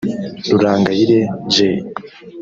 Rurangayire 0.51 1.19
Giy 1.51 1.75